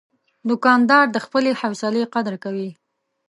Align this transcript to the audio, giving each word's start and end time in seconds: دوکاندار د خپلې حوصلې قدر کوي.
دوکاندار 0.49 1.05
د 1.11 1.17
خپلې 1.25 1.51
حوصلې 1.61 2.03
قدر 2.13 2.35
کوي. 2.43 2.69